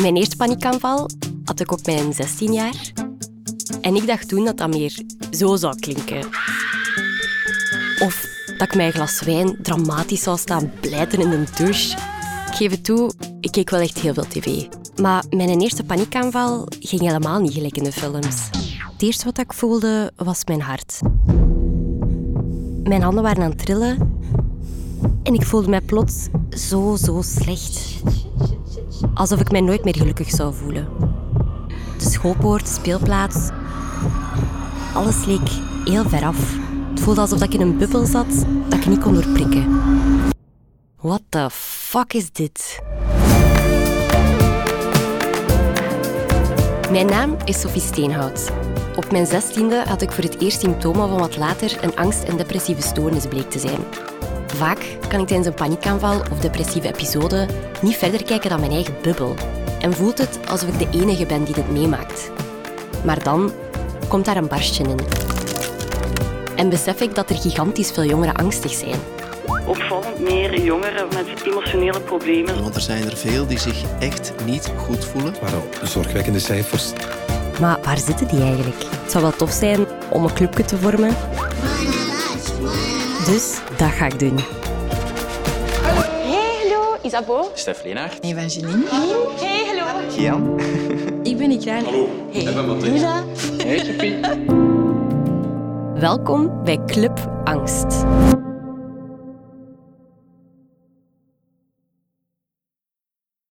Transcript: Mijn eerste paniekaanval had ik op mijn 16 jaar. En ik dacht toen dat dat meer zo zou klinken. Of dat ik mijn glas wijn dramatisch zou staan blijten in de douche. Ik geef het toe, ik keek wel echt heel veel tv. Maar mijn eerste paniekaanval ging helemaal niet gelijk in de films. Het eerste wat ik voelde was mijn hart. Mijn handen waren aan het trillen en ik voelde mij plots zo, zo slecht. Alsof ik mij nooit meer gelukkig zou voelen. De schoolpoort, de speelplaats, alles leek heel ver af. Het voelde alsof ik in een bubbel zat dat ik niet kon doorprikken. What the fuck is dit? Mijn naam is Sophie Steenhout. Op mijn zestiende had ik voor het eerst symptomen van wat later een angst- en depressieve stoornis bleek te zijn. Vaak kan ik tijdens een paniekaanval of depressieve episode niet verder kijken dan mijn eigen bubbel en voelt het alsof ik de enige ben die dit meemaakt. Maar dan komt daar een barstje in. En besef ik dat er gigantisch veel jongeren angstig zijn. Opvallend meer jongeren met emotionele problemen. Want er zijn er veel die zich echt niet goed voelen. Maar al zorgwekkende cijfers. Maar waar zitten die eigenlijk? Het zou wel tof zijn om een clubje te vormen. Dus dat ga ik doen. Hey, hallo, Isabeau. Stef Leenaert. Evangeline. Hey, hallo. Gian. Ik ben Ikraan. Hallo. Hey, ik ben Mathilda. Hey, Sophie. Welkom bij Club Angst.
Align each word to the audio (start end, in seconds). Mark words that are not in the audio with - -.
Mijn 0.00 0.16
eerste 0.16 0.36
paniekaanval 0.36 1.10
had 1.44 1.60
ik 1.60 1.72
op 1.72 1.86
mijn 1.86 2.12
16 2.12 2.52
jaar. 2.52 2.92
En 3.80 3.96
ik 3.96 4.06
dacht 4.06 4.28
toen 4.28 4.44
dat 4.44 4.56
dat 4.56 4.68
meer 4.68 5.02
zo 5.30 5.56
zou 5.56 5.78
klinken. 5.78 6.24
Of 7.98 8.26
dat 8.46 8.62
ik 8.68 8.74
mijn 8.74 8.92
glas 8.92 9.20
wijn 9.20 9.56
dramatisch 9.62 10.22
zou 10.22 10.38
staan 10.38 10.72
blijten 10.80 11.20
in 11.20 11.30
de 11.30 11.44
douche. 11.56 11.96
Ik 12.46 12.54
geef 12.54 12.70
het 12.70 12.84
toe, 12.84 13.12
ik 13.40 13.50
keek 13.50 13.70
wel 13.70 13.80
echt 13.80 13.98
heel 13.98 14.14
veel 14.14 14.26
tv. 14.28 14.66
Maar 15.00 15.24
mijn 15.30 15.60
eerste 15.60 15.84
paniekaanval 15.84 16.66
ging 16.80 17.00
helemaal 17.00 17.40
niet 17.40 17.52
gelijk 17.52 17.76
in 17.76 17.84
de 17.84 17.92
films. 17.92 18.48
Het 18.92 19.02
eerste 19.02 19.24
wat 19.24 19.38
ik 19.38 19.52
voelde 19.52 20.12
was 20.16 20.44
mijn 20.44 20.60
hart. 20.60 21.00
Mijn 22.82 23.02
handen 23.02 23.22
waren 23.22 23.42
aan 23.42 23.50
het 23.50 23.58
trillen 23.58 24.20
en 25.22 25.34
ik 25.34 25.44
voelde 25.44 25.68
mij 25.68 25.80
plots 25.80 26.28
zo, 26.50 26.96
zo 26.96 27.22
slecht. 27.22 28.00
Alsof 29.14 29.40
ik 29.40 29.50
mij 29.50 29.60
nooit 29.60 29.84
meer 29.84 29.96
gelukkig 29.96 30.30
zou 30.30 30.54
voelen. 30.54 30.88
De 31.98 32.10
schoolpoort, 32.10 32.66
de 32.66 32.72
speelplaats, 32.72 33.48
alles 34.94 35.24
leek 35.24 35.48
heel 35.84 36.08
ver 36.08 36.24
af. 36.24 36.56
Het 36.90 37.00
voelde 37.00 37.20
alsof 37.20 37.42
ik 37.42 37.54
in 37.54 37.60
een 37.60 37.78
bubbel 37.78 38.06
zat 38.06 38.46
dat 38.68 38.78
ik 38.78 38.86
niet 38.86 39.00
kon 39.00 39.14
doorprikken. 39.14 39.80
What 41.00 41.22
the 41.28 41.48
fuck 41.50 42.12
is 42.12 42.32
dit? 42.32 42.82
Mijn 46.90 47.06
naam 47.06 47.36
is 47.44 47.60
Sophie 47.60 47.80
Steenhout. 47.80 48.52
Op 48.96 49.10
mijn 49.10 49.26
zestiende 49.26 49.82
had 49.86 50.02
ik 50.02 50.12
voor 50.12 50.24
het 50.24 50.40
eerst 50.40 50.60
symptomen 50.60 51.08
van 51.08 51.18
wat 51.18 51.36
later 51.36 51.84
een 51.84 51.96
angst- 51.96 52.22
en 52.24 52.36
depressieve 52.36 52.82
stoornis 52.82 53.26
bleek 53.26 53.50
te 53.50 53.58
zijn. 53.58 53.80
Vaak 54.54 54.78
kan 55.08 55.20
ik 55.20 55.26
tijdens 55.26 55.46
een 55.48 55.54
paniekaanval 55.54 56.20
of 56.32 56.38
depressieve 56.38 56.88
episode 56.88 57.46
niet 57.80 57.96
verder 57.96 58.24
kijken 58.24 58.50
dan 58.50 58.60
mijn 58.60 58.72
eigen 58.72 58.94
bubbel 59.02 59.34
en 59.80 59.92
voelt 59.92 60.18
het 60.18 60.38
alsof 60.48 60.68
ik 60.68 60.78
de 60.78 60.98
enige 60.98 61.26
ben 61.26 61.44
die 61.44 61.54
dit 61.54 61.70
meemaakt. 61.70 62.30
Maar 63.04 63.22
dan 63.22 63.52
komt 64.08 64.24
daar 64.24 64.36
een 64.36 64.48
barstje 64.48 64.84
in. 64.84 64.98
En 66.56 66.68
besef 66.68 67.00
ik 67.00 67.14
dat 67.14 67.30
er 67.30 67.36
gigantisch 67.36 67.90
veel 67.90 68.04
jongeren 68.04 68.34
angstig 68.34 68.72
zijn. 68.72 69.00
Opvallend 69.66 70.18
meer 70.18 70.60
jongeren 70.60 71.08
met 71.14 71.26
emotionele 71.44 72.00
problemen. 72.00 72.62
Want 72.62 72.74
er 72.74 72.80
zijn 72.80 73.04
er 73.04 73.16
veel 73.16 73.46
die 73.46 73.58
zich 73.58 73.82
echt 73.98 74.32
niet 74.44 74.72
goed 74.76 75.04
voelen. 75.04 75.34
Maar 75.42 75.54
al 75.54 75.86
zorgwekkende 75.86 76.38
cijfers. 76.38 76.92
Maar 77.60 77.78
waar 77.82 77.98
zitten 77.98 78.28
die 78.28 78.42
eigenlijk? 78.42 78.82
Het 79.02 79.10
zou 79.10 79.22
wel 79.22 79.36
tof 79.36 79.50
zijn 79.50 79.86
om 80.10 80.24
een 80.24 80.34
clubje 80.34 80.64
te 80.64 80.76
vormen. 80.76 81.16
Dus 83.28 83.60
dat 83.76 83.88
ga 83.90 84.06
ik 84.06 84.18
doen. 84.18 84.38
Hey, 85.82 86.68
hallo, 86.68 86.96
Isabeau. 87.02 87.46
Stef 87.54 87.84
Leenaert. 87.84 88.24
Evangeline. 88.24 88.84
Hey, 89.40 89.64
hallo. 89.66 90.08
Gian. 90.08 90.60
Ik 91.22 91.36
ben 91.38 91.50
Ikraan. 91.50 91.84
Hallo. 91.84 92.08
Hey, 92.30 92.42
ik 92.42 92.54
ben 92.54 92.66
Mathilda. 92.66 93.24
Hey, 93.56 93.78
Sophie. 93.78 94.20
Welkom 96.00 96.64
bij 96.64 96.78
Club 96.86 97.42
Angst. 97.44 98.04